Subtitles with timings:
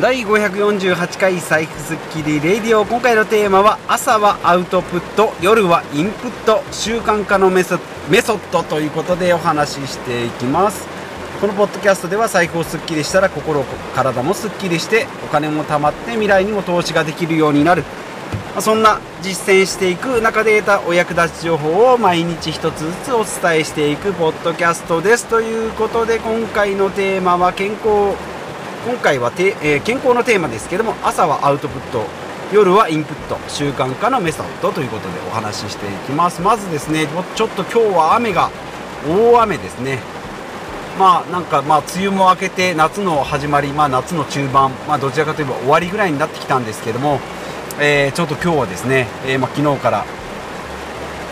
[0.00, 7.78] 第548回財布スッキリレディオ今回のテーマは朝はアウトプット夜はインプット習慣化のメソ
[8.10, 10.86] メソッドということでお話ししていきます。
[11.40, 13.64] このポッドキャストでは財布をスッキリしたら心
[13.94, 17.82] 体もスッキリしてお金も貯まって未来にも投資ができるようになる。
[18.60, 25.24] そんな実践していく中で得たお役立ち情報を毎日一つずつお伝えしていくポッドキャストです。
[25.24, 28.14] ということで今回のテーマは健康
[28.86, 32.04] 今回はて、えー、健康のテーマですけども朝はアウトプット
[32.52, 36.40] 夜はインプット習慣化のメソッドということでお話ししていきます。
[36.40, 38.48] まずですねちょっと今日は雨が
[39.04, 39.98] 大雨ですね。
[41.00, 47.18] まあなんかまあ梅雨も明けて夏の始まりまあ夏の中盤まあどちらかといえば終わりぐらいになってきたんですけども、
[47.80, 50.04] えー、ちょっと今日はですね、えー、まあ昨日から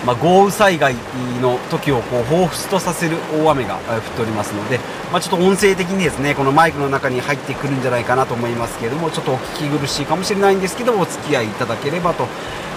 [0.07, 0.95] まあ、豪雨災害
[1.41, 4.79] の時をこう彷彿とさせる大雨が降っておりますので、
[5.11, 12.27] まあ、ちょっと音声的にですねこのマイクの中に入ってくるんじゃないかなと思いますけれどもちょっとお聞き苦しいかもしれないんですけどお付き合いいただければと、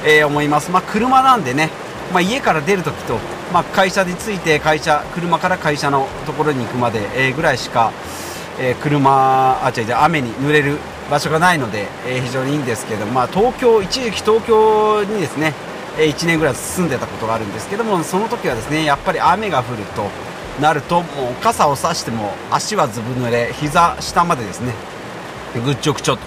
[0.05, 1.69] えー、思います、まあ、車なんでね、
[2.13, 3.19] ま、家から出るときと、
[3.53, 7.91] ま、会社に着いて会社車から会社のところに行くまで、え、ぐらいしか、
[8.57, 10.77] えー、車あ違う違う雨に濡れる
[11.11, 15.53] 場所がないので、えー、非常にいいんですけど、まあ、東京一時期東京にですね
[15.97, 20.09] 1年ぐらい住んでたことがあるんですけどもその時はですねやっぱり雨が降ると
[20.61, 24.73] なるともう傘を差しても足はずぶ濡れ膝下までですね
[25.63, 26.21] ぐっちょぐちょと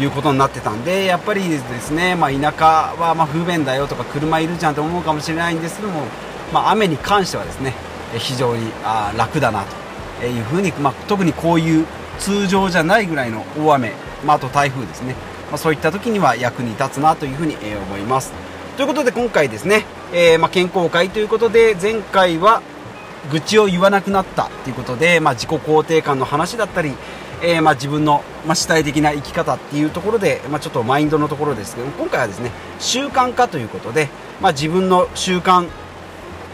[0.00, 2.64] いうことになってたんでやっぱりですね、まあ、田舎
[3.00, 6.02] はま不便だよとか車いるじゃんと思うかもしれないんですけども、
[6.52, 7.72] まあ、雨に関してはですね
[8.18, 9.64] 非常にあ楽だな
[10.20, 11.86] というふうに、まあ、特にこういう
[12.18, 13.92] 通常じゃないぐらいの大雨、
[14.24, 15.14] まあ、と台風ですね、
[15.50, 18.45] ま、そういった時には役に立つなというふうに思います。
[18.76, 22.60] ということで今回ですね、えー、まあ、健康会ということで前回は
[23.32, 26.92] 愚痴を言わなくなったということで、まあ、自己肯定感の話だったり、
[27.42, 34.10] えー、まあ、自分の、ま主体的な生き方っていうところで、まあちょっとマインドのところですけど今回はですね習慣化ということで、
[34.42, 35.68] まあ自分の習慣ど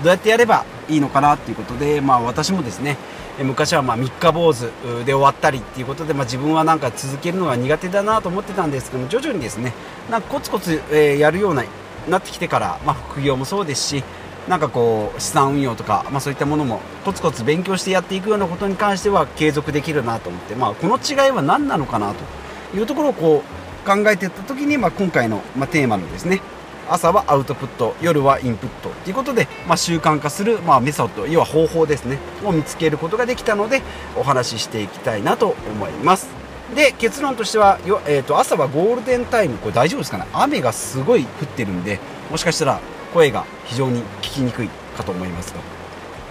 [0.05, 2.97] うやってやればいいのかなっていうことで、まあ、私もですね
[3.43, 4.71] 昔はま三日坊主
[5.05, 9.75] で終わったりっていうことで、まあ、自分はなんか続けるのが苦手だなと思ってたんですけど徐々にですね
[10.11, 11.65] なんかコツコツ、えやるような
[12.09, 14.05] なってきてから、まあ、副業もそうですし
[14.49, 26.41] なんかこう資産運用とか、まあ、そういったものもコツコツ勉強してやっていくようなことに関しては継続できるなと思って、まあ、この違いは何なのかなというところをこう考えていった時に、まあ、今回の、まあ、テーマのですね
[26.89, 33.83] 朝はアウトプット夜はインプットということで、まあ、習慣化する、まあ、メソッド要は方法ですねを見つけることができたので
[34.17, 36.42] お話ししていきたいなと思います。
[36.75, 40.27] で結論としてはよ、えーと、朝はゴールデンタイムこれ大丈夫ですかね？
[40.33, 42.01] 雨がすごい降ってるんで
[42.31, 42.81] もしかしたら
[43.13, 45.61] 声が非常に聞きにくいかと思いますが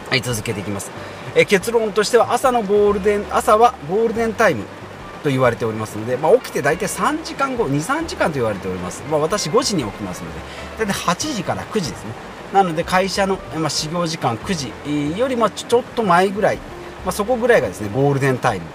[0.10, 0.92] はい続けていきます、
[1.36, 4.66] え、結論としては朝のゴールデン朝はゴールデンタイム
[5.24, 10.40] と言われておりますので、まあ、起きて大体3時間後23時間と言われております、まあ、私5時に起きますので
[10.86, 12.14] 大体8時から9時ですね。
[12.52, 16.64] なので会社の、まあ、始業時間9時よりもちょっと前ぐらい、ま
[17.10, 18.66] あ、そこぐらいがですねゴールデンタイム。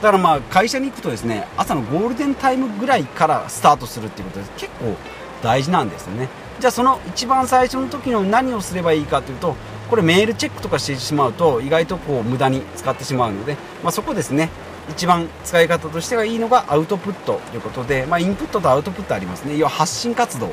[0.00, 4.96] だからまあ会社に行くとですね朝のゴールデンタイムぐらいからスタートするっていうことで結構
[5.42, 6.28] 大事なんですよね。
[6.58, 9.56] じゃあその一番最初の時の何をすればいいかというと
[9.88, 14.50] これメールチェックとかしてしまうと意外とこう無駄に使ってしまうので、まあ、そこですね。
[14.88, 19.56] 一番使い方としてはいいのがアウトプットということで、まあ、インプットとアウトプットありますね。
[19.56, 20.52] 要は発信活動。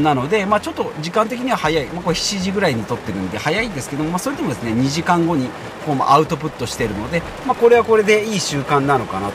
[0.00, 5.48] なので、まあ、ちょっと時間的には早い、まあ、これ7時ぐらいに撮ってるんで早いんですけども、まあ、それでもですね2時間後に
[5.84, 9.34] こうアウトプットしているので、まあ、これはこれでいい習慣なのかなと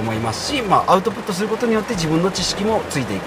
[0.00, 3.24] 思いますし、ま、アウトプットすることによって自分の知識もついていく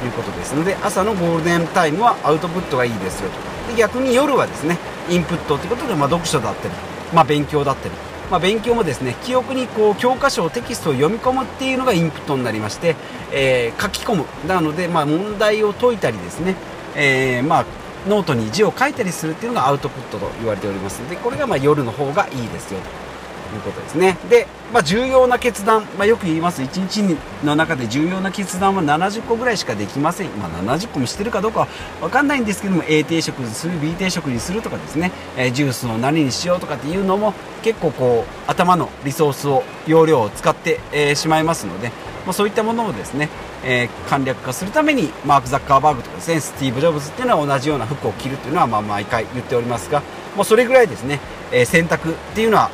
[0.00, 3.72] ということですので朝のゴールデンタイムはアウトプットがいいですよと。
[3.72, 6.74] で逆に夜はですねインプットということで、ま、読書だったり、
[7.12, 7.94] ま、勉強だったり
[8.30, 12.94] まあ、勉強もですね記憶にこう教科書テキストを読み込むっていうのがインプットになりまして、
[13.32, 14.24] えー、書き込む。
[14.46, 16.54] なので、まあ、問題を解いたりですね、
[16.94, 17.66] えー、まあ
[18.08, 23.09] ノートに字を書いたりするっていうのがアウトプットと言われておりますのでこれがま夜の方がいいですよと。
[23.54, 24.16] いうことですね。
[24.28, 30.30] で、まあ、重要な決断、まあ、よく言います、1日の中で重要な決断は70個ぐらいしかできません。
[30.38, 31.68] まあ、70個もしてるかどうかは
[32.00, 41.88] 分かんないんですけども、A 定食にする、B 定食にするとかですね、え、ジュースを何にしようとかっていうのも、結構こう、頭のリソースを、容量を使って、えー、しまいますので、
[42.26, 43.28] まあ、そういったものをですね、
[43.64, 50.02] えー、簡略化するためにマーク・ザッカーバーグとかですねスティーブ・ジョブズっていうのは同じような服を着るっていうのはまあ毎回言っておりますが
[50.36, 51.20] もうそれぐらいですね、
[51.52, 52.70] えー、選択っていうのは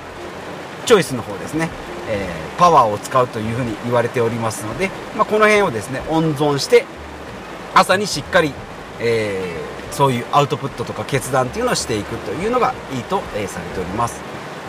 [0.86, 1.68] チョイスの方ですね、
[2.08, 6.84] えー、パワーを使うというふうに言われておりますので、まあ、この辺をですね温存して
[7.74, 8.52] 朝にしっかり、
[9.00, 14.20] えー、そういうアウトプットとか決断っていうのをしていくというのがいいと、え、されております。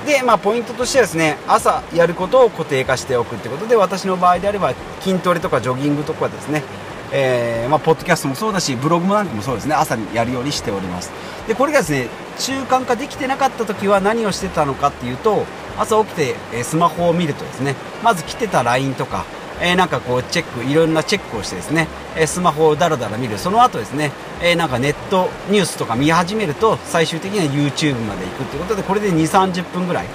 [0.05, 6.63] で、まあ、ポイントとしてはですね朝やることを固定化しておくということで私の場合であれば筋トレとかジョギングとかですね
[7.11, 11.11] えー、まあ、ポッドキャストもそうだしブログもなんかもそうですね朝にやるようにしております。
[11.47, 15.45] でこれがですね習慣化できてなかった時は何をしてたのかっていうと
[15.77, 19.25] 朝起きて、えスマホを見るとですねまず来てた LINE とか
[19.59, 23.37] えー、なんかこうチェックいろんなチェックをしてですね、え、スマホをだらだら見る。
[23.37, 30.07] その後ですね、え、なんかネットニュースとか見始めると最終的には YouTube まで行くということでこれで2 3 0分ぐらい。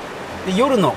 [0.46, 0.94] で夜の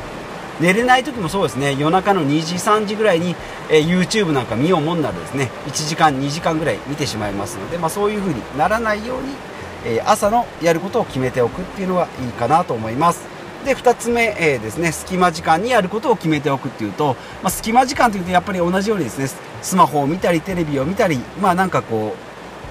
[0.59, 3.35] 寝れない時もそうですね夜中の2時3時ぐらいに、
[3.69, 9.33] え、YouTube なんか見ようもんならですね1時間2時間ぐらい見てしまいますので、まあ、そういう風にならないように、
[9.85, 13.34] え、朝のやることを決めておくっていうのがいいかなと思います。
[13.65, 19.27] で2つ目、えー、ですね隙間時間にやることを決めておくっていうと、まあ、隙間時間というとやっぱり同じようにですね
[19.61, 22.15] スマホを見たりテレビを見たりまあなんかこ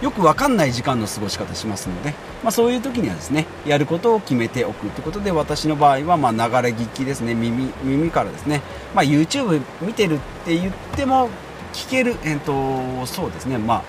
[0.01, 6.45] うよくわかんない時間の過ごし方しますので、まあ、そういう時にはですねやることを決めておくということで私の場合はま流れ
[6.75, 8.63] 聞きですね耳耳からですね、
[8.95, 11.29] ま、YouTube 見てるって言っても
[11.73, 13.85] 聞ける、えーと、そうですね、まあ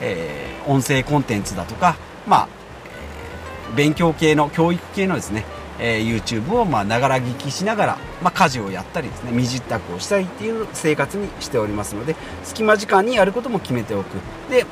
[0.00, 1.96] えー、音声コンテンツだとか、
[2.26, 2.48] まあ、
[3.76, 5.44] 勉強系の教育系のですね
[5.80, 14.16] えー、YouTube をまながら聞きしながら、まあ、家事をやったりですね身支度をしたりっていう生活にしておりますので隙間時間にやることも決めておく。
[14.50, 14.66] で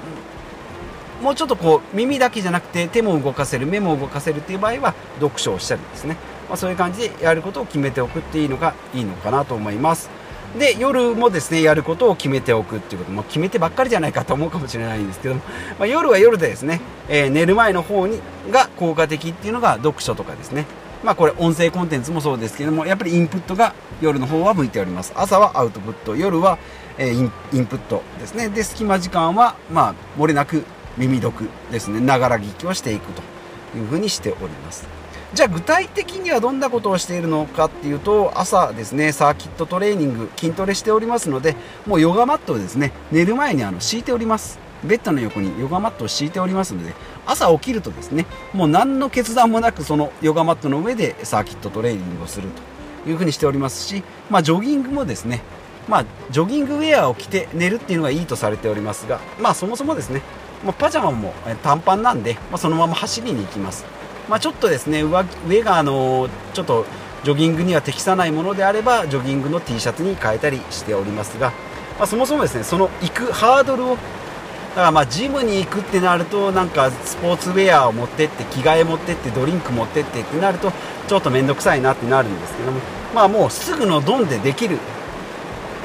[1.23, 6.17] もうちょっとこう耳だけじゃなくて手も動かせる目も動かせるっていう場合は読書をしたりですね、
[6.49, 10.11] まあ、そういう感じでやることを決めておくっていうのがいいのかなと思います。
[10.59, 13.13] で夜もですねやることを決めておくっていうこと。
[13.13, 15.41] も決めてばっかりじゃないかと思うかもしれないんですけども、
[15.79, 18.21] まあ、夜は夜でですね、えー、寝る前の方に
[18.51, 20.67] が効果的っていうのが読書とかですね。
[21.07, 25.13] まあこれ音声コンテンツもそうですけどもやっぱりインプットが夜の方は向いております。
[25.15, 26.59] 朝はアウトプット夜は、
[26.99, 27.31] え、イン
[27.67, 28.49] プットですね。
[28.49, 30.65] で隙間時間はまあ漏れなく
[30.99, 32.01] 耳読ですね。
[32.01, 33.23] ながら聞きをしていくと
[33.79, 34.85] いうふうにしております。
[35.33, 41.55] じゃあ具体的にはどんなことをしているのかっていうと朝ですねサーキットトレーニング筋トレしておりますので
[41.87, 44.59] もうヨガマットをですね寝る前にあの敷いております。
[44.85, 46.95] ベッドの横にヨガマットを敷いておりますので
[47.27, 52.49] 朝起きるとですねもう何の決断もなくそのヨガマットの上でサーキットトレーニングをする
[53.05, 55.43] というふうにしておりますし、まあ、ジョギングもですね
[55.89, 60.21] まあ、ジョギングウェアを着て寝るっていうのがいいとされておりますが、まあ、そもそもですね
[60.65, 61.33] まあ、パジャマも
[61.63, 63.85] 短パンなんで、まあ、そのまま走りに行きます、
[64.29, 66.85] まあ、ちょっとですね上上があのちょっと
[67.25, 71.53] ジョギングには適さないものであればジョギングの T シャツに変えたりしておりますが、
[71.99, 73.99] まあ、そもそもですねその行くハードルを
[74.77, 80.71] からまあジムに行くってなるとなんかスポーツウェアを持ってって着替え持ってってドリンク持ってってってなると
[81.09, 82.81] ちょっと面倒くさいなってなるんですけども
[83.15, 84.79] まあもうすぐのドンでできる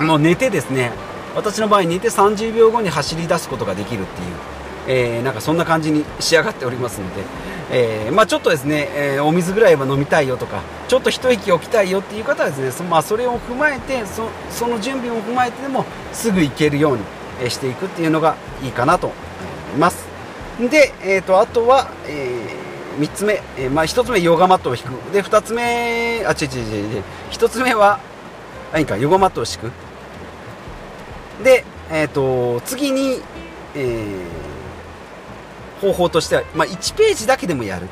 [0.01, 0.91] もう寝てですね
[1.35, 7.23] 私の場合寝て30秒後に走り出すことができるっていうえー、なんかそんな感じに仕上がっておりますので、
[7.71, 17.03] えー、まあ、ちょっとですね、えー、お水ぐらいは飲みたいよとかちょっと一息置きたいよっていう方はですねそ,、まあ、それを踏まえてそその準備を踏まえてでもすぐ行けるように
[17.49, 19.15] していくっていうのがいいかなと思
[19.75, 20.05] います。
[20.59, 22.57] で、えーと、あとは、え
[22.99, 24.87] 3つ目、えまあ、1つ目ヨガマットを引く。
[25.13, 27.99] で2つ目あ違う違う違う1つ目は
[28.73, 29.71] 何かヨガマットを敷く。
[31.43, 33.21] で、えーと、と次に、
[33.75, 34.51] えー
[35.81, 37.87] 方法としては、まあ、1ページだけでもやる。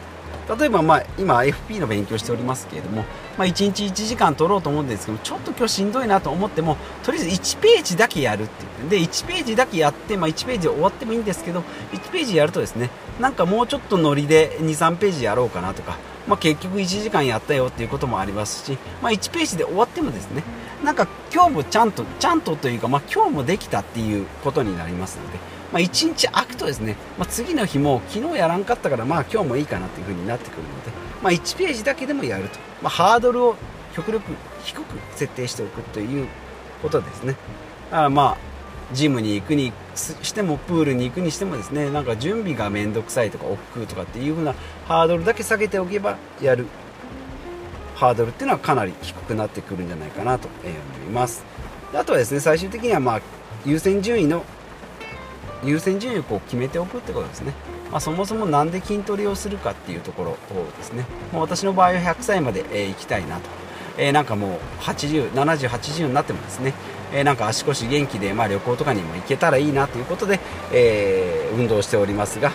[0.59, 3.03] 例えば、まあ、今 FP の勉強しておりますけれども、
[3.39, 11.61] まあ、1日1時間取ろうと思うんですけどちょっと今日しんどいなと思ってもとりあえず1ページだけやるって言ってで1ページだけやって、まあ、1ページ終わってもいいんですけど
[11.93, 20.43] 1ページやるとですねなんかもうちょっとノリで23ページやろうかなとか、まあ、結局1時間やったよっていうこともありますし、まあ、1ページで終わってもですね
[20.83, 25.39] なんか今日もちゃんとちゃんとというか、まあ、今日もできたっていうことになりますので
[25.71, 33.55] まあ、1日空くとですね、まあ、次の日も昨日やらんかったからまあ今日もいいかなという風になってくるので、まあ、1ページだけでもやると、まあ、ハードルを
[33.95, 34.31] 極力
[34.63, 34.85] 低く
[35.15, 36.27] 設定しておくという
[36.81, 37.35] ことですね。
[37.91, 38.49] だからまあ
[38.93, 44.55] ジムに行くにしてもプールに行くにしてもですねなんか準備が面倒くさいとか億劫とかっていう風な
[44.87, 46.65] ハードルだけ下げておけばやる
[47.95, 50.69] ハードルっていうのはかなり低くなってくるんじゃないかなと思
[51.07, 51.43] います。
[51.93, 53.21] あとはですね最終的にはまあ
[53.65, 54.43] 優先順位の
[55.63, 57.53] 優先順位をこう決めておくってことですね、
[57.91, 61.05] まあ、そもそも何で筋トレをするかっていうところをですね。
[61.31, 63.49] もう私の場合は100歳まで、えー、行きたいなと、
[63.97, 66.73] えー、なんかもう807080になってもですね、
[67.13, 70.39] えー、なんか足腰元気で、まあ、旅行とかにも行けたらいいなということで、
[70.71, 72.51] え運動しておりますが。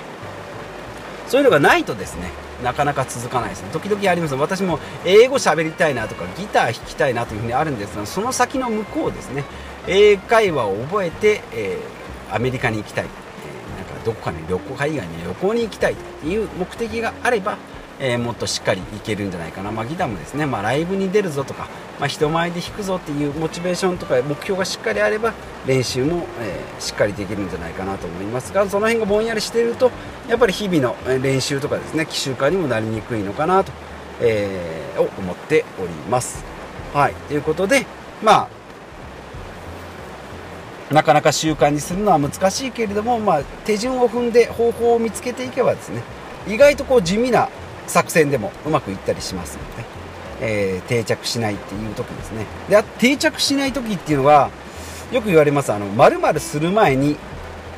[1.27, 2.31] そういうのがないとですね
[2.63, 3.71] なかなか続かないですね。
[3.73, 4.35] 時々あります。
[4.35, 9.45] 私も英語喋りたいなとかギター弾きたいなというふうにあるんですがその先の向こうですね。
[9.89, 13.07] 英会話を覚えて、えーアメリカに行きたい、
[14.05, 17.57] どこかに旅行海外に旅行に行きたいっていう目的があれば
[18.01, 21.69] えー、もっとしっかりいけるんじゃないかな、まあ、ギターもですね、まあ、ライブに出るぞとか、
[21.99, 25.33] まあ、人前で弾くぞっていうモチベーションとか目標がしっかりあれば
[25.67, 29.91] 練習も、えー、しっかりできるんじゃないかなと思いますがその辺がぼんやりしていると
[30.29, 33.73] やっぱり日々の練習とかですね奇襲化にもなりにくいのかなと、
[34.21, 36.45] えー、思っております。
[36.93, 37.87] はいということで
[38.23, 38.64] まあ
[40.95, 46.03] なかなか習慣にするのは難しいけれども、まあ、手順を踏んで方法を見つけていけばですね
[46.47, 47.49] 意外とこう地味な
[47.89, 49.85] 作戦でもうまくいったりしますので、
[50.41, 52.47] えー、定着しないっていう時ですね。
[52.69, 54.51] で定着しない時っていうのは
[55.13, 57.17] よく言われますあの〇〇する前に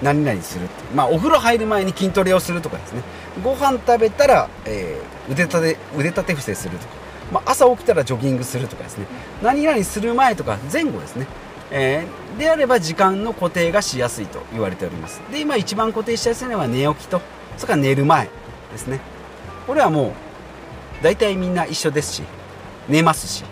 [0.02, 3.02] 何々するまあお風呂入る前に筋トレをするとかですね。
[3.42, 6.94] ご飯食べたら、えー、腕立て腕立て伏せするとか、
[7.32, 9.06] まあ、朝起きたらジョギングするとかですね。
[9.42, 11.26] 何々する前とか前後ですね。
[11.70, 15.20] えー、であれば時間の固定がしやすいと言われております。
[15.30, 17.20] で今一番固定しやすいのは寝起きと
[17.56, 18.28] それから寝る前
[18.72, 19.00] ですね。
[19.66, 20.12] これはもう
[21.02, 22.22] 大体みんな一緒ですし
[22.88, 23.44] 寝ますし。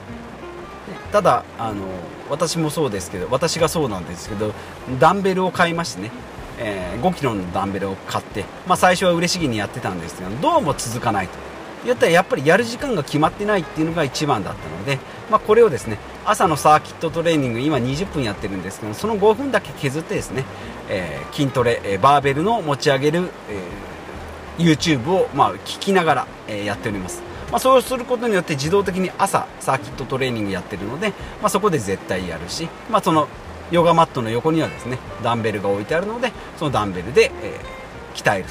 [1.14, 1.85] ただあの
[2.28, 4.52] 私もそうですけど私がそうなんですけど
[4.99, 6.11] ダンベルを買いましてね、
[6.59, 11.35] えー、5キロのダンベルを買って、まあ、最初は嬉しげにやってたんですけどどうも続かないと。
[11.85, 14.99] 言ったらやっぱりやる時間が決まってないっていうのが一番だったので、
[15.30, 20.45] まあ、これをですね朝のサーキットトレーニング今20分やってるんですけどその5分だけ削ってですね、
[20.88, 23.95] えー、筋トレ、えバーベルの持ち上げる、えー
[24.59, 33.28] YouTube を、まあ、聞きながら、えー、やっております、まあ、そうすることによって自動的に朝サーキットトレーニングやってるので、まあ、そこで絶対やるし、まあ、その
[33.71, 38.49] ヨガマットの横にはですねダンベルが置いてあるのでそのダンベルで、えー、鍛える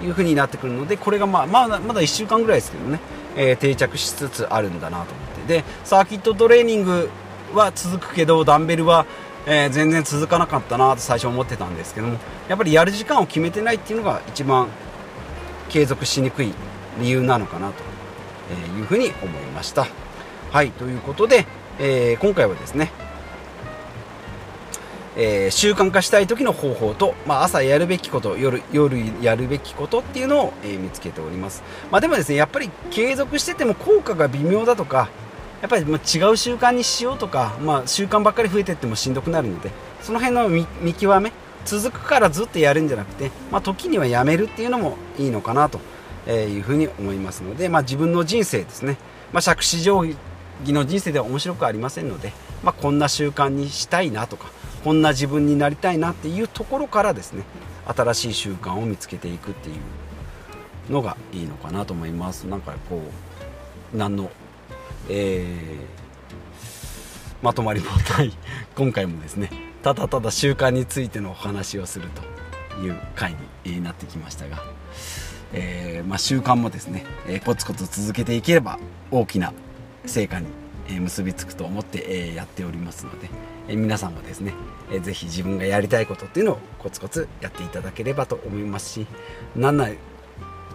[0.00, 3.00] という風になってくるのでこれがまあまだまだ1週間ぐらいですけどね、
[3.36, 7.10] えー、定着しつつあるんだなと思ってでサーキットトレーニング
[7.54, 9.06] は続くけどダンベルは
[9.46, 12.18] えー、全然続かなかったなと最初思ってたんですけども
[12.48, 14.68] やっぱりやる時間を決めてないっていうのが一番
[15.68, 16.52] 継続しにくい
[17.00, 17.82] 理由なのかなと
[18.78, 19.86] いうふうに思いました。
[20.50, 21.46] はいということで、
[21.78, 22.92] えー、今回はですね、
[25.16, 35.08] えー、習慣化したい時の方法と、まあ、朝やるべきこと夜夜やるべきことっていうのを、えー、見つけております、まあ、でもですねやっぱり継続してても効果が微妙だとか
[35.62, 35.96] やっぱり違う
[36.36, 39.70] 習慣にしようとか、まあ、習慣ばっかり増えていってもしんどくなるので
[40.02, 41.32] その辺の見極め
[41.64, 45.80] 続くからずっとやるんじゃなくて、まあ、時にはやめるっていうのもいいのかなと
[46.28, 48.98] いうふうに思いますので、まあ、自分の人生ですね、
[49.32, 50.16] まあ、杓子定
[50.60, 52.32] 規の人生では面白くありませんので、
[52.64, 54.50] まあ、こんな習慣にしたいなとか
[54.82, 57.44] こんな自分になりたいなっていうところからですね
[57.86, 62.44] 新しい習慣を見つけていくっていうのがいいのかなと思います。
[62.44, 63.02] なんかこ
[63.94, 64.30] う何の、
[65.08, 65.78] えー、
[67.42, 68.32] まとまりもない
[68.76, 69.50] 今回もですね
[69.82, 72.22] ただただ習慣についてのお話をすると
[72.80, 74.62] いう回になってきましたが、
[75.52, 78.78] えー、まあ、習慣もですね、えー、コツコツ続けていければ
[79.10, 79.52] 大きな
[80.06, 80.46] 成果に
[81.00, 83.28] 結びつくと思って、やっておりますので、
[83.68, 84.54] え皆さんもですね、
[84.90, 89.06] えー、自分がやりたいことっていうのをコツコツやっていただければと思いますし
[89.54, 89.88] なんな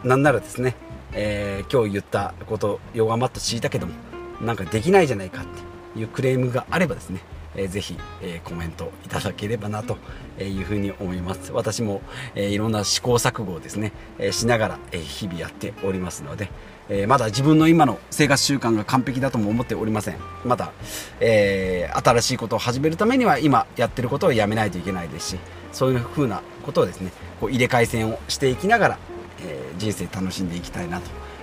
[0.03, 0.75] なんならですね、
[1.13, 3.93] え今日言ったことヨガマット敷いたけども
[4.41, 5.45] なんかできないじゃないかっ
[5.93, 7.21] ていうクレームがあればですね
[7.57, 9.97] えー、ぜひ、えー、コメントいただければなと
[10.39, 11.51] いうふうに思います。
[11.51, 12.01] 私も、
[12.35, 16.49] えー、いろんな試行錯誤をですね、えしながら、え日々やっておりますので、
[16.89, 20.17] えまだ自分の今の生活習慣が完璧だとも思っておりません。
[20.45, 20.71] まだ、
[21.19, 25.39] え新しいことを始めるためには今やってることをやめないといけないですし
[25.71, 27.11] そういうふうなことをですね
[27.41, 28.99] こう入れ替え戦をしていきながら、
[29.41, 31.01] え人生楽しんでいきたいな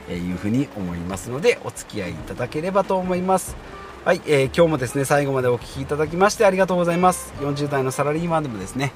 [0.08, 3.56] というふうに思いますのでお付き合いいただければと思います。
[4.04, 8.92] はい、えー、今日もですね最後までお聴きいただきましてありがとうございます40代のサラリーマンでもですね、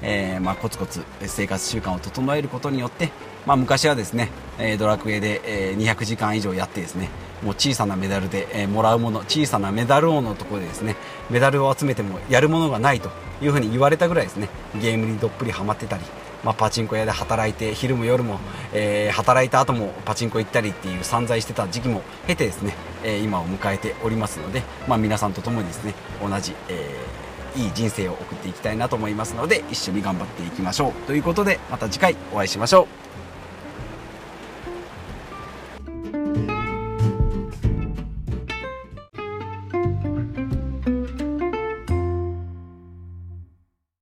[0.00, 3.10] えー、まあ、コツコツ生活習慣を整えることによって、
[3.44, 7.10] まあ、昔はですね、えドラクエで、え200時間以上やってですね
[7.42, 10.96] もう小さなメダルで、えもらうもの小さなメダル王のところでですね
[11.28, 13.10] メダルを集めてもやるものがないと
[13.42, 14.48] いうふうに言われたぐらいですね
[14.80, 16.04] ゲームにどっぷりハマってたり
[16.46, 18.38] まあ、パチンコ屋で働いて昼も夜も、
[18.72, 30.92] えー、働いた後もパチンコ行ったりっていう散財してた時期も経てですね、えー、今を迎えておりますので、まあ、皆さんと共にですね同じ、えー、いい人生を送っていきたいなと思いますので一緒に頑張っていきましょう。
[31.08, 33.05] ということでまた次回お会いしましょう。